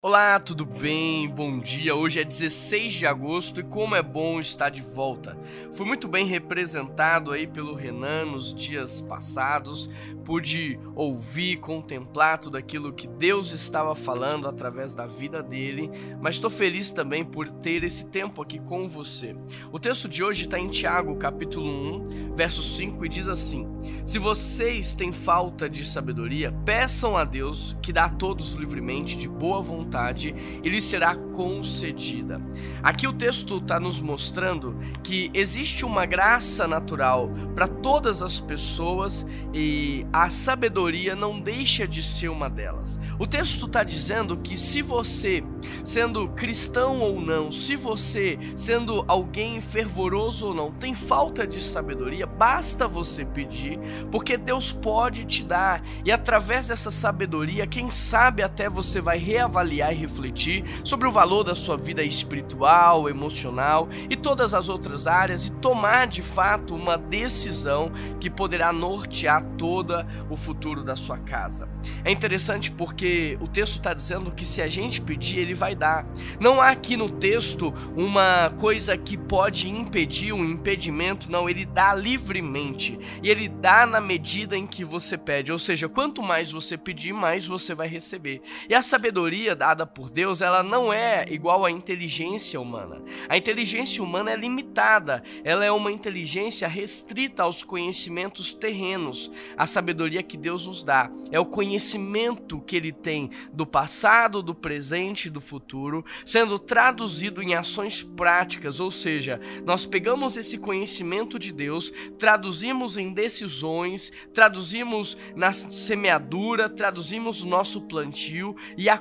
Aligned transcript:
Olá, 0.00 0.38
tudo 0.38 0.64
bem? 0.64 1.28
Bom 1.28 1.58
dia. 1.58 1.92
Hoje 1.92 2.20
é 2.20 2.24
16 2.24 2.92
de 2.92 3.04
agosto 3.04 3.58
e 3.58 3.64
como 3.64 3.96
é 3.96 4.02
bom 4.02 4.38
estar 4.38 4.68
de 4.68 4.80
volta. 4.80 5.36
Fui 5.72 5.84
muito 5.84 6.06
bem 6.06 6.24
representado 6.24 7.32
aí 7.32 7.48
pelo 7.48 7.74
Renan 7.74 8.26
nos 8.26 8.54
dias 8.54 9.00
passados. 9.00 9.90
Pude 10.24 10.78
ouvir, 10.94 11.56
contemplar 11.56 12.38
tudo 12.38 12.56
aquilo 12.56 12.92
que 12.92 13.08
Deus 13.08 13.50
estava 13.50 13.92
falando 13.96 14.46
através 14.46 14.94
da 14.94 15.04
vida 15.04 15.42
dele, 15.42 15.90
mas 16.20 16.36
estou 16.36 16.48
feliz 16.50 16.92
também 16.92 17.24
por 17.24 17.50
ter 17.50 17.82
esse 17.82 18.06
tempo 18.06 18.40
aqui 18.40 18.60
com 18.60 18.86
você. 18.86 19.34
O 19.72 19.80
texto 19.80 20.08
de 20.08 20.22
hoje 20.22 20.44
está 20.44 20.60
em 20.60 20.68
Tiago, 20.68 21.16
capítulo 21.16 21.68
1, 21.68 22.36
verso 22.36 22.62
5 22.62 23.04
e 23.04 23.08
diz 23.08 23.26
assim: 23.26 23.66
Se 24.04 24.20
vocês 24.20 24.94
têm 24.94 25.10
falta 25.10 25.68
de 25.68 25.84
sabedoria, 25.84 26.54
peçam 26.64 27.16
a 27.16 27.24
Deus 27.24 27.76
que 27.82 27.92
dá 27.92 28.04
a 28.04 28.10
todos 28.10 28.52
livremente 28.52 29.18
de 29.18 29.28
boa 29.28 29.60
vontade 29.60 29.87
vontade 29.88 30.34
e 30.62 30.68
lhe 30.68 30.82
será 30.82 31.16
concedida. 31.16 32.40
Aqui 32.82 33.08
o 33.08 33.12
texto 33.12 33.56
está 33.56 33.80
nos 33.80 34.00
mostrando 34.00 34.76
que 35.02 35.30
existe 35.32 35.84
uma 35.84 36.04
graça 36.04 36.68
natural 36.68 37.30
para 37.54 37.66
todas 37.66 38.22
as 38.22 38.40
pessoas 38.40 39.26
e 39.54 40.06
a 40.12 40.28
sabedoria 40.28 41.16
não 41.16 41.40
deixa 41.40 41.88
de 41.88 42.02
ser 42.02 42.28
uma 42.28 42.50
delas. 42.50 42.98
O 43.18 43.26
texto 43.26 43.66
está 43.66 43.82
dizendo 43.82 44.36
que 44.36 44.56
se 44.56 44.82
você, 44.82 45.42
sendo 45.84 46.28
cristão 46.28 47.00
ou 47.00 47.20
não, 47.20 47.50
se 47.50 47.74
você, 47.74 48.38
sendo 48.54 49.04
alguém 49.08 49.60
fervoroso 49.60 50.48
ou 50.48 50.54
não, 50.54 50.72
tem 50.72 50.94
falta 50.94 51.46
de 51.46 51.62
sabedoria, 51.62 52.26
basta 52.26 52.86
você 52.86 53.24
pedir, 53.24 53.78
porque 54.10 54.36
Deus 54.36 54.70
pode 54.70 55.24
te 55.24 55.42
dar 55.42 55.82
e 56.04 56.12
através 56.12 56.68
dessa 56.68 56.90
sabedoria, 56.90 57.66
quem 57.66 57.90
sabe 57.90 58.42
até 58.42 58.68
você 58.68 59.00
vai 59.00 59.18
reavaliar 59.18 59.77
avaliar 59.78 59.92
e 59.92 59.96
refletir 59.96 60.64
sobre 60.84 61.06
o 61.06 61.10
valor 61.10 61.44
da 61.44 61.54
sua 61.54 61.76
vida 61.76 62.02
espiritual, 62.02 63.08
emocional 63.08 63.88
e 64.10 64.16
todas 64.16 64.54
as 64.54 64.68
outras 64.68 65.06
áreas 65.06 65.46
e 65.46 65.52
tomar 65.52 66.06
de 66.06 66.22
fato 66.22 66.74
uma 66.74 66.96
decisão 66.96 67.90
que 68.20 68.28
poderá 68.28 68.72
nortear 68.72 69.42
todo 69.56 69.94
o 70.28 70.36
futuro 70.36 70.82
da 70.82 70.96
sua 70.96 71.18
casa. 71.18 71.68
É 72.04 72.10
interessante 72.10 72.70
porque 72.70 73.38
o 73.40 73.46
texto 73.46 73.76
está 73.76 73.94
dizendo 73.94 74.32
que 74.32 74.44
se 74.44 74.60
a 74.60 74.68
gente 74.68 75.00
pedir, 75.00 75.38
ele 75.38 75.54
vai 75.54 75.74
dar. 75.74 76.06
Não 76.40 76.60
há 76.60 76.70
aqui 76.70 76.96
no 76.96 77.08
texto 77.08 77.72
uma 77.96 78.50
coisa 78.58 78.96
que 78.96 79.16
pode 79.16 79.68
impedir, 79.68 80.32
um 80.32 80.44
impedimento, 80.44 81.30
não, 81.30 81.48
ele 81.48 81.64
dá 81.64 81.94
livremente 81.94 82.98
e 83.22 83.30
ele 83.30 83.48
dá 83.48 83.86
na 83.86 84.00
medida 84.00 84.56
em 84.56 84.66
que 84.66 84.84
você 84.84 85.16
pede, 85.16 85.52
ou 85.52 85.58
seja, 85.58 85.88
quanto 85.88 86.22
mais 86.22 86.52
você 86.52 86.76
pedir, 86.76 87.12
mais 87.12 87.46
você 87.46 87.74
vai 87.74 87.88
receber. 87.88 88.40
E 88.68 88.74
a 88.74 88.82
sabedoria 88.82 89.54
da 89.54 89.67
por 89.86 90.10
Deus, 90.10 90.40
ela 90.40 90.62
não 90.62 90.92
é 90.92 91.26
igual 91.30 91.64
à 91.64 91.70
inteligência 91.70 92.60
humana. 92.60 93.02
A 93.28 93.36
inteligência 93.36 94.02
humana 94.02 94.30
é 94.30 94.36
limitada, 94.36 95.22
ela 95.44 95.64
é 95.64 95.70
uma 95.70 95.92
inteligência 95.92 96.66
restrita 96.66 97.42
aos 97.42 97.62
conhecimentos 97.62 98.52
terrenos. 98.52 99.30
A 99.56 99.66
sabedoria 99.66 100.22
que 100.22 100.36
Deus 100.36 100.66
nos 100.66 100.82
dá 100.82 101.10
é 101.30 101.38
o 101.38 101.46
conhecimento 101.46 102.60
que 102.60 102.76
ele 102.76 102.92
tem 102.92 103.30
do 103.52 103.66
passado, 103.66 104.42
do 104.42 104.54
presente 104.54 105.26
e 105.26 105.30
do 105.30 105.40
futuro, 105.40 106.04
sendo 106.24 106.58
traduzido 106.58 107.42
em 107.42 107.54
ações 107.54 108.02
práticas, 108.02 108.80
ou 108.80 108.90
seja, 108.90 109.40
nós 109.64 109.84
pegamos 109.84 110.36
esse 110.36 110.58
conhecimento 110.58 111.38
de 111.38 111.52
Deus, 111.52 111.92
traduzimos 112.18 112.96
em 112.96 113.12
decisões, 113.12 114.10
traduzimos 114.32 115.16
na 115.34 115.52
semeadura, 115.52 116.68
traduzimos 116.68 117.44
no 117.44 117.50
nosso 117.50 117.82
plantio 117.82 118.54
e 118.76 118.88
a 118.88 118.96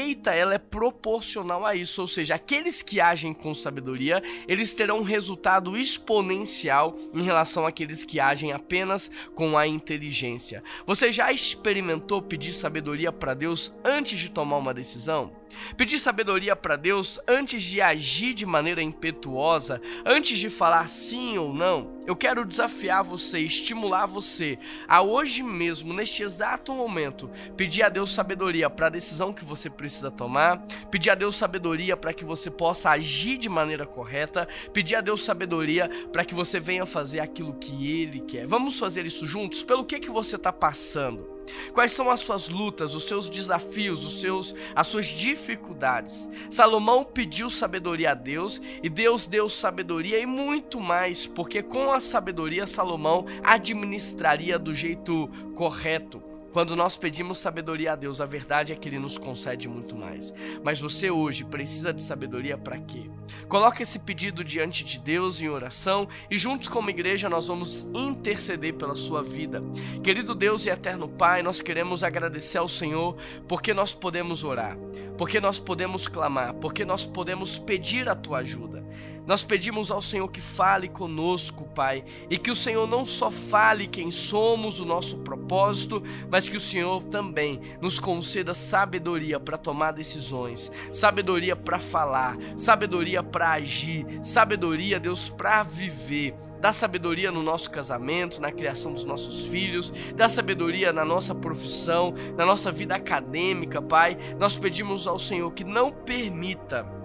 colheita 0.00 0.30
ela 0.32 0.54
é 0.54 0.58
proporcional 0.58 1.66
a 1.66 1.74
isso, 1.74 2.00
ou 2.00 2.08
seja, 2.08 2.34
aqueles 2.34 2.80
que 2.80 3.00
agem 3.00 3.34
com 3.34 3.52
sabedoria, 3.52 4.22
eles 4.48 4.74
terão 4.74 5.00
um 5.00 5.02
resultado 5.02 5.76
exponencial 5.76 6.96
em 7.14 7.22
relação 7.22 7.66
àqueles 7.66 8.02
que 8.02 8.18
agem 8.18 8.52
apenas 8.52 9.10
com 9.34 9.58
a 9.58 9.66
inteligência. 9.66 10.62
Você 10.86 11.12
já 11.12 11.30
experimentou 11.30 12.22
pedir 12.22 12.52
sabedoria 12.52 13.12
para 13.12 13.34
Deus 13.34 13.72
antes 13.84 14.18
de 14.18 14.30
tomar 14.30 14.56
uma 14.56 14.72
decisão? 14.72 15.39
Pedir 15.76 15.98
sabedoria 15.98 16.54
para 16.54 16.76
Deus 16.76 17.20
antes 17.26 17.62
de 17.62 17.80
agir 17.80 18.34
de 18.34 18.46
maneira 18.46 18.82
impetuosa, 18.82 19.80
antes 20.04 20.38
de 20.38 20.48
falar 20.48 20.86
sim 20.88 21.38
ou 21.38 21.52
não, 21.52 21.94
eu 22.06 22.16
quero 22.16 22.44
desafiar 22.44 23.02
você, 23.04 23.40
estimular 23.40 24.06
você 24.06 24.58
a 24.88 25.02
hoje 25.02 25.42
mesmo, 25.42 25.92
neste 25.92 26.22
exato 26.22 26.74
momento, 26.74 27.30
pedir 27.56 27.82
a 27.82 27.88
Deus 27.88 28.10
sabedoria 28.10 28.68
para 28.68 28.86
a 28.86 28.90
decisão 28.90 29.32
que 29.32 29.44
você 29.44 29.70
precisa 29.70 30.10
tomar, 30.10 30.58
pedir 30.90 31.10
a 31.10 31.14
Deus 31.14 31.36
sabedoria 31.36 31.96
para 31.96 32.12
que 32.12 32.24
você 32.24 32.50
possa 32.50 32.90
agir 32.90 33.38
de 33.38 33.48
maneira 33.48 33.86
correta, 33.86 34.48
pedir 34.72 34.96
a 34.96 35.00
Deus 35.00 35.22
sabedoria 35.22 35.88
para 36.12 36.24
que 36.24 36.34
você 36.34 36.58
venha 36.58 36.84
fazer 36.86 37.20
aquilo 37.20 37.54
que 37.54 37.90
Ele 37.90 38.20
quer. 38.20 38.46
Vamos 38.46 38.78
fazer 38.78 39.06
isso 39.06 39.26
juntos? 39.26 39.62
Pelo 39.62 39.84
que, 39.84 40.00
que 40.00 40.10
você 40.10 40.36
está 40.36 40.52
passando? 40.52 41.39
Quais 41.72 41.92
são 41.92 42.10
as 42.10 42.20
suas 42.20 42.48
lutas, 42.48 42.94
os 42.94 43.04
seus 43.04 43.28
desafios, 43.28 44.04
os 44.04 44.20
seus, 44.20 44.54
as 44.74 44.86
suas 44.86 45.06
dificuldades? 45.06 46.28
Salomão 46.50 47.04
pediu 47.04 47.50
sabedoria 47.50 48.12
a 48.12 48.14
Deus 48.14 48.60
e 48.82 48.88
Deus 48.88 49.26
deu 49.26 49.48
sabedoria 49.48 50.18
e 50.18 50.26
muito 50.26 50.80
mais, 50.80 51.26
porque 51.26 51.62
com 51.62 51.92
a 51.92 52.00
sabedoria 52.00 52.66
Salomão 52.66 53.26
administraria 53.42 54.58
do 54.58 54.74
jeito 54.74 55.28
correto. 55.54 56.29
Quando 56.52 56.74
nós 56.74 56.96
pedimos 56.96 57.38
sabedoria 57.38 57.92
a 57.92 57.96
Deus, 57.96 58.20
a 58.20 58.26
verdade 58.26 58.72
é 58.72 58.76
que 58.76 58.88
Ele 58.88 58.98
nos 58.98 59.16
concede 59.16 59.68
muito 59.68 59.94
mais. 59.94 60.32
Mas 60.64 60.80
você 60.80 61.10
hoje 61.10 61.44
precisa 61.44 61.92
de 61.92 62.02
sabedoria 62.02 62.58
para 62.58 62.78
quê? 62.78 63.10
Coloque 63.48 63.82
esse 63.82 64.00
pedido 64.00 64.42
diante 64.42 64.84
de 64.84 64.98
Deus 64.98 65.40
em 65.40 65.48
oração 65.48 66.08
e 66.30 66.36
juntos 66.36 66.68
como 66.68 66.90
igreja 66.90 67.28
nós 67.28 67.46
vamos 67.48 67.86
interceder 67.94 68.74
pela 68.74 68.96
sua 68.96 69.22
vida. 69.22 69.62
Querido 70.02 70.34
Deus 70.34 70.66
e 70.66 70.70
eterno 70.70 71.08
Pai, 71.08 71.42
nós 71.42 71.60
queremos 71.60 72.02
agradecer 72.02 72.58
ao 72.58 72.68
Senhor 72.68 73.16
porque 73.46 73.72
nós 73.72 73.92
podemos 73.92 74.42
orar, 74.42 74.76
porque 75.16 75.40
nós 75.40 75.58
podemos 75.58 76.08
clamar, 76.08 76.54
porque 76.54 76.84
nós 76.84 77.04
podemos 77.04 77.58
pedir 77.58 78.08
a 78.08 78.14
tua 78.14 78.38
ajuda. 78.38 78.79
Nós 79.26 79.44
pedimos 79.44 79.90
ao 79.90 80.02
Senhor 80.02 80.28
que 80.28 80.40
fale 80.40 80.88
conosco, 80.88 81.64
Pai, 81.74 82.04
e 82.28 82.38
que 82.38 82.50
o 82.50 82.54
Senhor 82.54 82.86
não 82.86 83.04
só 83.04 83.30
fale 83.30 83.86
quem 83.86 84.10
somos, 84.10 84.80
o 84.80 84.84
nosso 84.84 85.18
propósito, 85.18 86.02
mas 86.28 86.48
que 86.48 86.56
o 86.56 86.60
Senhor 86.60 87.02
também 87.04 87.60
nos 87.80 87.98
conceda 87.98 88.54
sabedoria 88.54 89.38
para 89.38 89.58
tomar 89.58 89.92
decisões, 89.92 90.70
sabedoria 90.92 91.54
para 91.54 91.78
falar, 91.78 92.36
sabedoria 92.56 93.22
para 93.22 93.52
agir, 93.52 94.06
sabedoria, 94.22 94.98
Deus, 94.98 95.28
para 95.28 95.62
viver 95.62 96.34
dá 96.60 96.72
sabedoria 96.72 97.32
no 97.32 97.42
nosso 97.42 97.70
casamento, 97.70 98.40
na 98.40 98.52
criação 98.52 98.92
dos 98.92 99.04
nossos 99.04 99.46
filhos, 99.46 99.92
dá 100.14 100.28
sabedoria 100.28 100.92
na 100.92 101.04
nossa 101.04 101.34
profissão, 101.34 102.14
na 102.36 102.44
nossa 102.44 102.70
vida 102.70 102.94
acadêmica, 102.94 103.80
Pai. 103.80 104.16
Nós 104.38 104.56
pedimos 104.56 105.08
ao 105.08 105.18
Senhor 105.18 105.50
que 105.52 105.64
não 105.64 105.90
permita 105.90 106.99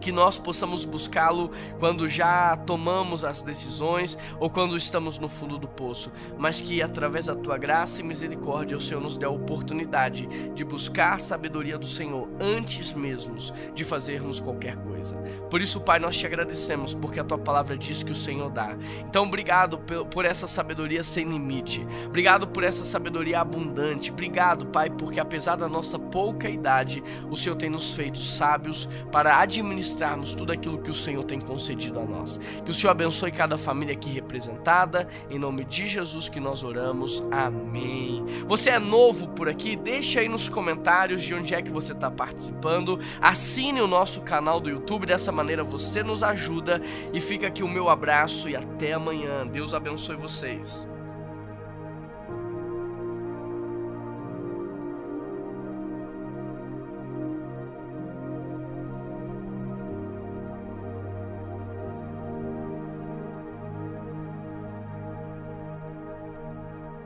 que 0.00 0.12
nós 0.12 0.38
possamos 0.38 0.84
buscá-lo 0.84 1.50
quando 1.78 2.06
já 2.06 2.56
tomamos 2.56 3.24
as 3.24 3.42
decisões 3.42 4.16
ou 4.38 4.50
quando 4.50 4.76
estamos 4.76 5.18
no 5.18 5.28
fundo 5.28 5.58
do 5.58 5.68
poço, 5.68 6.12
mas 6.38 6.60
que 6.60 6.82
através 6.82 7.26
da 7.26 7.34
tua 7.34 7.58
graça 7.58 8.00
e 8.00 8.04
misericórdia 8.04 8.76
o 8.76 8.80
Senhor 8.80 9.00
nos 9.00 9.16
dê 9.16 9.26
a 9.26 9.30
oportunidade 9.30 10.26
de 10.54 10.64
buscar 10.64 11.14
a 11.14 11.18
sabedoria 11.18 11.78
do 11.78 11.86
Senhor 11.86 12.28
antes 12.40 12.92
mesmo 12.94 13.36
de 13.74 13.84
fazermos 13.84 14.40
qualquer 14.40 14.76
coisa. 14.76 15.16
Por 15.50 15.60
isso, 15.60 15.80
Pai, 15.80 15.98
nós 15.98 16.16
te 16.16 16.26
agradecemos 16.26 16.94
porque 16.94 17.20
a 17.20 17.24
tua 17.24 17.38
palavra 17.38 17.76
diz 17.76 18.02
que 18.02 18.12
o 18.12 18.14
Senhor 18.14 18.50
dá. 18.50 18.76
Então, 19.00 19.24
obrigado 19.24 19.78
por 20.10 20.24
essa 20.24 20.46
sabedoria 20.46 21.02
sem 21.02 21.24
limite. 21.28 21.86
Obrigado 22.06 22.46
por 22.46 22.62
essa 22.62 22.84
sabedoria 22.84 23.40
abundante. 23.40 24.10
Obrigado, 24.10 24.66
Pai, 24.66 24.90
porque 24.90 25.20
apesar 25.20 25.56
da 25.56 25.68
nossa 25.68 25.98
pouca 25.98 26.48
idade, 26.48 27.02
o 27.30 27.36
Senhor 27.36 27.56
tem 27.56 27.70
nos 27.70 27.94
feito 27.94 28.18
sábios 28.18 28.88
para 29.10 29.38
administrar 29.38 29.85
administrarmos 29.86 30.34
tudo 30.34 30.52
aquilo 30.52 30.78
que 30.78 30.90
o 30.90 30.94
Senhor 30.94 31.22
tem 31.24 31.40
concedido 31.40 32.00
a 32.00 32.04
nós. 32.04 32.38
Que 32.64 32.70
o 32.70 32.74
Senhor 32.74 32.90
abençoe 32.90 33.30
cada 33.30 33.56
família 33.56 33.94
aqui 33.94 34.10
representada. 34.10 35.08
Em 35.30 35.38
nome 35.38 35.64
de 35.64 35.86
Jesus 35.86 36.28
que 36.28 36.40
nós 36.40 36.64
oramos. 36.64 37.22
Amém. 37.30 38.24
Você 38.46 38.70
é 38.70 38.78
novo 38.78 39.28
por 39.28 39.48
aqui? 39.48 39.76
Deixa 39.76 40.20
aí 40.20 40.28
nos 40.28 40.48
comentários 40.48 41.22
de 41.22 41.34
onde 41.34 41.54
é 41.54 41.62
que 41.62 41.70
você 41.70 41.92
está 41.92 42.10
participando. 42.10 42.98
Assine 43.20 43.80
o 43.80 43.86
nosso 43.86 44.22
canal 44.22 44.60
do 44.60 44.68
YouTube. 44.68 45.06
Dessa 45.06 45.30
maneira 45.30 45.62
você 45.62 46.02
nos 46.02 46.22
ajuda. 46.22 46.80
E 47.12 47.20
fica 47.20 47.46
aqui 47.46 47.62
o 47.62 47.68
meu 47.68 47.88
abraço 47.88 48.48
e 48.48 48.56
até 48.56 48.92
amanhã. 48.92 49.46
Deus 49.46 49.72
abençoe 49.72 50.16
vocês. 50.16 50.95